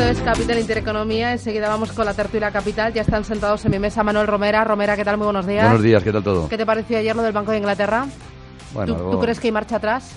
[0.00, 1.32] Esto es Capital Intereconomía.
[1.32, 2.90] Enseguida vamos con la tertulia capital.
[2.94, 4.64] Ya están sentados en mi mesa Manuel Romera.
[4.64, 5.18] Romera, ¿qué tal?
[5.18, 5.64] Muy buenos días.
[5.64, 6.48] Buenos días, ¿qué tal todo?
[6.48, 8.06] ¿Qué te pareció ayer lo del Banco de Inglaterra?
[8.72, 10.10] Bueno, ¿Tú, algo- tú crees que hay marcha atrás?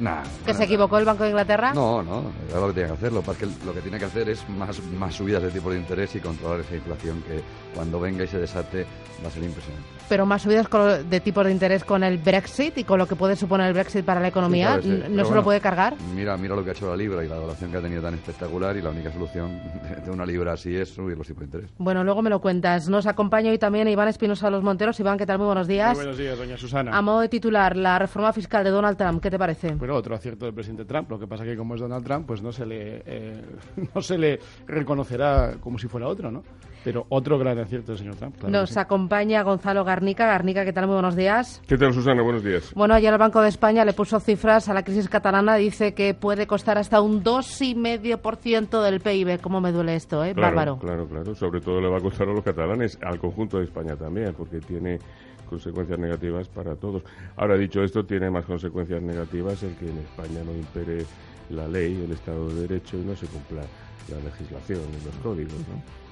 [0.00, 1.72] Nah, ¿Que nah, se equivocó el Banco de Inglaterra?
[1.74, 3.12] No, no, es lo que tiene que hacer.
[3.12, 6.14] Lo que, lo que tiene que hacer es más, más subidas de tipo de interés
[6.16, 7.42] y controlar esa inflación que
[7.74, 8.86] cuando venga y se desate
[9.22, 9.86] va a ser impresionante.
[10.08, 13.14] Pero más subidas con- de tipos de interés con el Brexit y con lo que
[13.14, 14.80] puede suponer el Brexit para la economía.
[14.80, 15.08] Sí, claro, sí.
[15.10, 15.94] ¿No Pero se lo puede cargar?
[16.14, 18.14] Mira, mira lo que ha hecho la libra y la evaluación que ha tenido tan
[18.14, 19.60] espectacular y la única solución
[20.04, 21.70] de una libra así es subir los tipos de interés.
[21.78, 22.88] Bueno, luego me lo cuentas.
[22.88, 24.98] Nos acompaña hoy también Iván Espinosa de los Monteros.
[24.98, 25.38] Iván, ¿qué tal?
[25.38, 25.90] Muy buenos días.
[25.90, 26.96] Muy buenos días, doña Susana.
[26.96, 29.74] A modo de titular, la reforma fiscal de Donald Trump, ¿qué te parece?
[29.74, 31.10] Bueno, otro acierto del presidente Trump.
[31.10, 33.42] Lo que pasa que como es Donald Trump, pues no se le eh,
[33.94, 36.42] no se le reconocerá como si fuera otro, ¿no?
[36.82, 38.36] Pero otro gran acierto del señor Trump.
[38.38, 38.78] claro Nos sí.
[38.78, 40.26] acompaña Gonzalo Garnica.
[40.26, 40.86] Garnica, ¿qué tal?
[40.86, 41.60] Muy buenos días.
[41.68, 42.22] ¿Qué tal, Susana?
[42.22, 42.72] Buenos días.
[42.74, 45.56] Bueno, ayer el Banco de España le puso cifras a la crisis catalana.
[45.56, 49.40] Dice que puede costar hasta un 2,5% del PIB.
[49.40, 50.32] ¿Cómo me duele esto, eh?
[50.34, 50.78] Claro, Bárbaro.
[50.78, 51.34] claro, claro.
[51.34, 54.60] Sobre todo le va a costar a los catalanes, al conjunto de España también, porque
[54.60, 54.98] tiene
[55.50, 57.02] consecuencias negativas para todos.
[57.36, 61.04] Ahora, dicho esto, tiene más consecuencias negativas el que en España no impere
[61.50, 63.62] la ley, el Estado de Derecho y no se cumpla
[64.08, 65.52] la legislación y los códigos.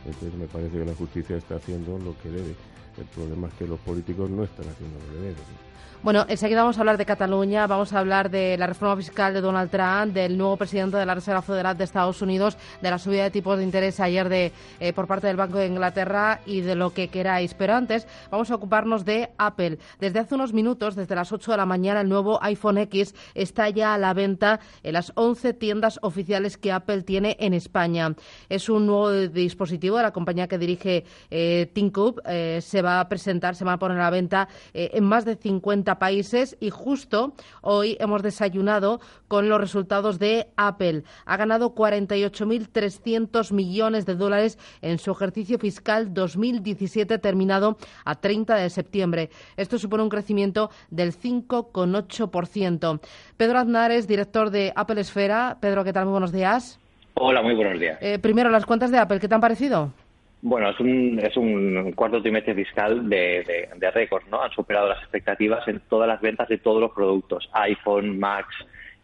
[0.05, 2.55] Entonces me parece que la justicia está haciendo lo que debe.
[2.99, 5.31] El problema es que los políticos no están haciendo lo.
[5.31, 5.69] ¿no?
[6.01, 9.41] Bueno, enseguida vamos a hablar de Cataluña, vamos a hablar de la reforma fiscal de
[9.41, 13.25] Donald Trump, del nuevo presidente de la Reserva Federal de Estados Unidos, de la subida
[13.25, 16.77] de tipos de interés ayer de, eh, por parte del Banco de Inglaterra y de
[16.77, 17.53] lo que queráis.
[17.55, 19.79] Pero antes vamos a ocuparnos de Apple.
[19.99, 23.69] Desde hace unos minutos, desde las 8 de la mañana, el nuevo iPhone X está
[23.69, 28.15] ya a la venta en las 11 tiendas oficiales que Apple tiene en España.
[28.49, 32.21] Es un nuevo dispositivo de la compañía que dirige eh, Tim Cook.
[32.25, 35.37] Eh, va a presentar, se va a poner a la venta eh, en más de
[35.37, 41.05] 50 países y justo hoy hemos desayunado con los resultados de Apple.
[41.27, 48.71] Ha ganado 48.300 millones de dólares en su ejercicio fiscal 2017 terminado a 30 de
[48.71, 49.31] septiembre.
[49.57, 53.01] Esto supone un crecimiento del 5,8%.
[53.37, 55.59] Pedro Aznar es director de Apple Esfera.
[55.61, 56.05] Pedro, ¿qué tal?
[56.05, 56.79] Muy buenos días.
[57.15, 57.99] Hola, muy buenos días.
[58.01, 59.93] Eh, primero, las cuentas de Apple, ¿qué te han parecido?
[60.41, 64.41] Bueno, es un, es un cuarto trimestre fiscal de, de, de récord, ¿no?
[64.41, 68.55] Han superado las expectativas en todas las ventas de todos los productos, iPhone, Macs,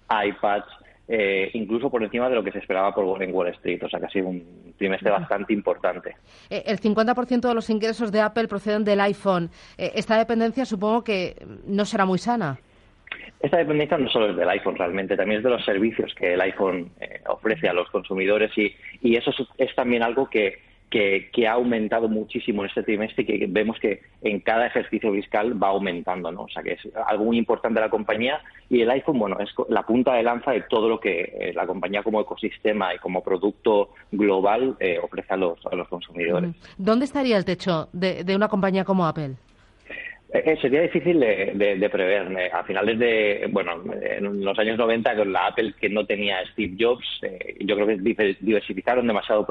[0.09, 0.69] iPads,
[1.09, 3.83] eh, incluso por encima de lo que se esperaba por en Wall Street.
[3.83, 6.17] O sea, que ha sido un trimestre bastante importante.
[6.51, 9.51] Eh, el 50% de los ingresos de Apple proceden del iPhone.
[9.77, 11.35] Eh, esta dependencia supongo que
[11.67, 12.59] no será muy sana.
[13.41, 16.41] Esta dependencia no solo es del iPhone realmente, también es de los servicios que el
[16.41, 20.59] iPhone eh, ofrece a los consumidores y, y eso es, es también algo que,
[20.95, 25.61] que, ha aumentado muchísimo en este trimestre y que vemos que en cada ejercicio fiscal
[25.61, 26.43] va aumentando, ¿no?
[26.43, 28.41] O sea, que es algo muy importante de la compañía
[28.71, 31.67] y el iPhone, bueno, es la punta de lanza de todo lo que eh, la
[31.67, 36.55] compañía como ecosistema y como producto global eh, ofrece a los, a los consumidores.
[36.79, 39.35] ¿Dónde estaría el techo de una compañía como Apple?
[40.37, 42.53] Eh, sería difícil de, de, prever.
[42.53, 46.75] A finales de, bueno, en los años 90, con la Apple que no tenía Steve
[46.77, 49.47] Jobs, eh, yo creo que diversificaron demasiado,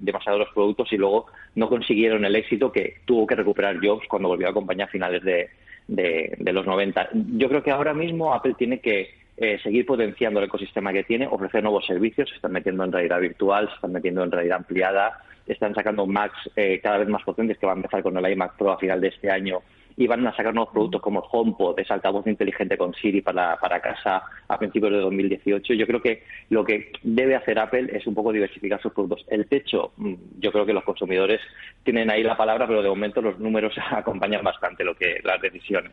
[0.00, 4.28] demasiado los productos y luego no consiguieron el éxito que tuvo que recuperar Jobs cuando
[4.28, 5.48] volvió a compañía a finales de,
[5.88, 7.08] de los 90.
[7.14, 11.26] Yo creo que ahora mismo Apple tiene que eh, seguir potenciando el ecosistema que tiene,
[11.26, 15.18] ofrecer nuevos servicios, se están metiendo en realidad virtual, se están metiendo en realidad ampliada,
[15.46, 18.56] están sacando Macs eh, cada vez más potentes, que va a empezar con el iMac
[18.58, 19.62] Pro a final de este año
[19.96, 23.56] y van a sacar nuevos productos como el HomePod, ese altavoz inteligente con Siri para,
[23.58, 25.72] para casa a principios de 2018.
[25.74, 29.24] Yo creo que lo que debe hacer Apple es un poco diversificar sus productos.
[29.28, 31.40] El techo, mm, yo creo que los consumidores
[31.82, 35.92] tienen ahí la palabra, pero de momento los números acompañan bastante lo que las decisiones.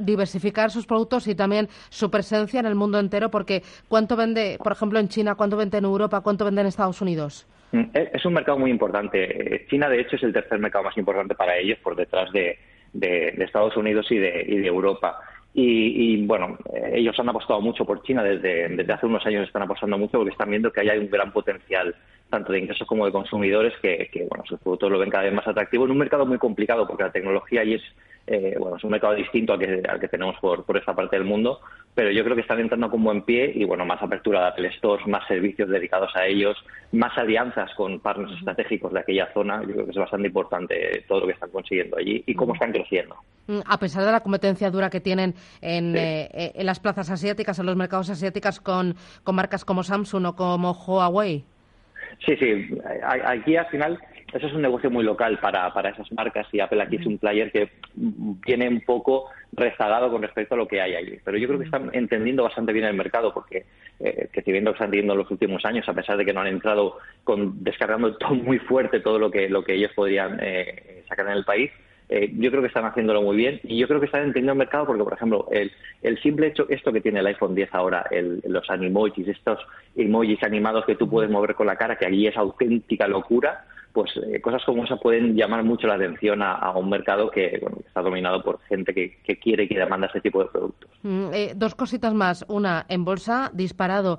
[0.00, 4.72] Diversificar sus productos y también su presencia en el mundo entero, porque ¿cuánto vende, por
[4.72, 7.46] ejemplo, en China, cuánto vende en Europa, cuánto vende en Estados Unidos?
[7.72, 9.54] Mm, es un mercado muy importante.
[9.54, 12.58] Eh, China, de hecho, es el tercer mercado más importante para ellos, por detrás de,
[13.00, 15.20] Estados Unidos y de, Europa.
[15.54, 19.62] Y, bueno, eh, ellos han apostado mucho por China desde, desde hace unos años, están
[19.62, 21.94] apostando mucho porque están viendo que hay un gran potencial
[22.30, 25.46] tanto de ingresos como de consumidores que, bueno, sus productos lo ven cada vez más
[25.46, 27.82] atractivo en un mercado muy complicado porque la tecnología allí es
[28.26, 31.16] eh, bueno, es un mercado distinto al que, al que tenemos por, por esta parte
[31.16, 31.60] del mundo,
[31.94, 34.72] pero yo creo que están entrando con buen pie y, bueno, más apertura de Apple
[34.78, 36.56] Stores, más servicios dedicados a ellos,
[36.92, 39.60] más alianzas con partners estratégicos de aquella zona.
[39.62, 42.72] Yo creo que es bastante importante todo lo que están consiguiendo allí y cómo están
[42.72, 43.16] creciendo.
[43.46, 47.58] Mm, a pesar de la competencia dura que tienen en, eh, en las plazas asiáticas,
[47.58, 51.44] en los mercados asiáticos con, con marcas como Samsung o como Huawei.
[52.24, 52.78] Sí, sí.
[53.24, 53.98] Aquí al final
[54.32, 57.18] eso es un negocio muy local para, para esas marcas y Apple aquí es un
[57.18, 57.70] player que
[58.44, 61.18] tiene un poco rezagado con respecto a lo que hay allí.
[61.22, 63.66] Pero yo creo que están entendiendo bastante bien el mercado porque,
[64.00, 66.32] eh, que si bien lo están viendo en los últimos años, a pesar de que
[66.32, 70.38] no han entrado con descargando todo muy fuerte todo lo que, lo que ellos podrían
[70.40, 71.70] eh, sacar en el país,
[72.08, 74.58] eh, yo creo que están haciéndolo muy bien y yo creo que están entendiendo el
[74.58, 78.04] mercado porque, por ejemplo, el, el simple hecho, esto que tiene el iPhone 10 ahora,
[78.10, 79.58] el, los animojis, estos
[79.96, 84.10] emojis animados que tú puedes mover con la cara, que allí es auténtica locura, pues
[84.16, 88.02] eh, cosas como esa pueden llamar mucho la atención a, un mercado que, bueno, está
[88.02, 90.90] dominado por gente que, quiere y que demanda ese tipo de productos.
[91.02, 92.44] Mm, eh, dos cositas más.
[92.48, 94.18] Una, en bolsa, disparado.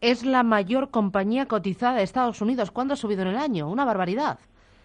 [0.00, 2.70] es la mayor compañía cotizada de Estados Unidos.
[2.70, 3.70] ¿Cuándo ha subido en el año?
[3.70, 4.38] Una barbaridad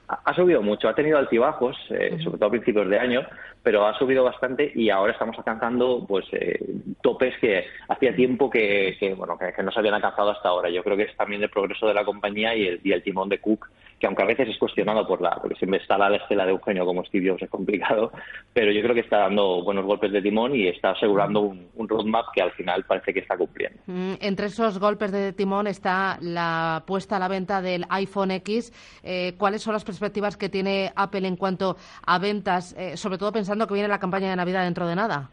[0.08, 3.22] ha subido mucho, ha tenido altibajos, eh, sobre todo a principios de año,
[3.62, 6.60] pero ha subido bastante y ahora estamos alcanzando pues eh,
[7.02, 10.70] topes que hacía tiempo que, bueno que, no se habían alcanzado hasta ahora.
[10.70, 13.28] Yo creo que es también el progreso de la compañía y el, y el timón
[13.28, 13.68] de Cook
[14.00, 16.86] que aunque a veces es cuestionado por la, porque siempre está la estela de Eugenio
[16.86, 18.12] como Steve Jobs, es complicado,
[18.54, 22.26] pero yo creo que está dando buenos golpes de timón y está asegurando un, roadmap
[22.34, 23.80] que al final parece que está cumpliendo.
[23.86, 28.74] Mm, entre esos golpes de timón está la puesta a la venta del iPhone X.
[29.04, 33.32] Eh, ¿Cuáles son las perspectivas que tiene Apple en cuanto a ventas, eh, sobre todo
[33.32, 35.32] pensando que viene la campaña de Navidad dentro de nada?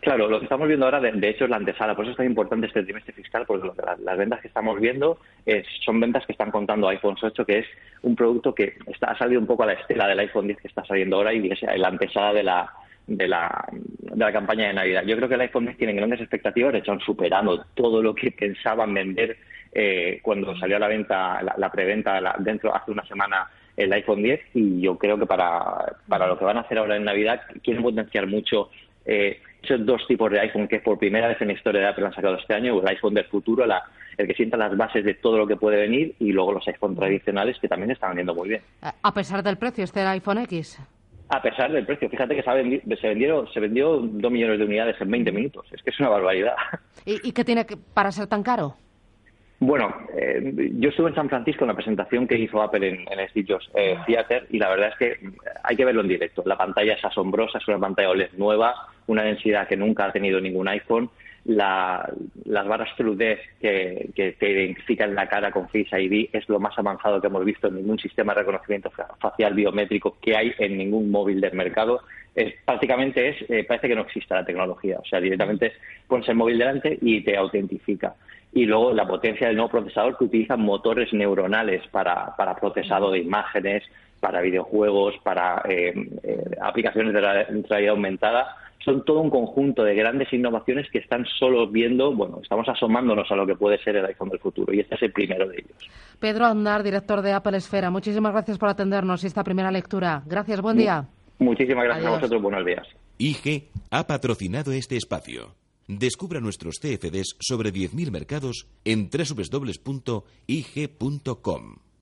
[0.00, 1.94] Claro, lo que estamos viendo ahora, de, hecho, es la antesala.
[1.94, 3.70] Por eso es tan importante este trimestre fiscal, porque
[4.02, 5.18] las, ventas que estamos viendo
[5.84, 7.66] son ventas que están contando iPhone 8, que es
[8.02, 10.68] un producto que está, ha salido un poco a la estela del iPhone 10 que
[10.68, 12.72] está saliendo ahora y es la antesala de la,
[13.06, 15.04] de la, de la campaña de Navidad.
[15.04, 18.14] Yo creo que el iPhone 10 tiene grandes expectativas, de hecho han superado todo lo
[18.14, 19.36] que pensaban vender
[19.72, 24.40] eh, cuando salió a la venta, la, preventa dentro hace una semana el iPhone 10
[24.54, 27.82] y yo creo que para, para lo que van a hacer ahora en Navidad quieren
[27.82, 28.70] potenciar mucho
[29.04, 32.06] eh, esos dos tipos de iPhone que por primera vez en la historia de Apple
[32.06, 35.38] han sacado este año, el iPhone del futuro, el que sienta las bases de todo
[35.38, 38.62] lo que puede venir, y luego los iPhone tradicionales que también están vendiendo muy bien.
[38.80, 40.80] A pesar del precio, este iPhone X.
[41.32, 45.10] A pesar del precio, fíjate que se, vendieron, se vendió dos millones de unidades en
[45.10, 45.64] 20 minutos.
[45.70, 46.54] Es que es una barbaridad.
[47.04, 48.74] ¿Y, qué tiene que, para ser tan caro?
[49.60, 53.28] Bueno, eh, yo estuve en San Francisco en la presentación que hizo Apple en, en
[53.28, 55.30] Steve eh, Theater y la verdad es que
[55.62, 56.42] hay que verlo en directo.
[56.46, 58.74] La pantalla es asombrosa, es una pantalla OLED nueva,
[59.10, 61.10] una densidad que nunca ha tenido ningún iPhone.
[61.44, 62.06] las
[62.46, 67.26] barras 3D que, te identifican la cara con Face ID es lo más avanzado que
[67.26, 71.54] hemos visto en ningún sistema de reconocimiento facial biométrico que hay en ningún móvil del
[71.54, 72.02] mercado.
[72.64, 74.98] Prácticamente es, eh, parece que no existe la tecnología.
[74.98, 75.72] O sea, directamente
[76.06, 78.14] pones el móvil delante y te autentifica
[78.52, 83.20] y luego la potencia del nuevo procesador que utiliza motores neuronales para, para procesado de
[83.20, 83.84] imágenes,
[84.18, 88.56] para videojuegos, para eh, eh, aplicaciones de realidad aumentada.
[88.84, 93.36] Son todo un conjunto de grandes innovaciones que están solo viendo, bueno, estamos asomándonos a
[93.36, 95.76] lo que puede ser el iPhone del futuro y este es el primero de ellos.
[96.18, 100.22] Pedro Andar, director de Apple Esfera, muchísimas gracias por atendernos y esta primera lectura.
[100.26, 101.06] Gracias, buen día.
[101.38, 102.86] Muchísimas gracias a vosotros, buenos días.
[103.18, 105.54] IG ha patrocinado este espacio.
[105.86, 110.30] Descubra nuestros CFDs sobre 10.000 mercados en www.ig.com.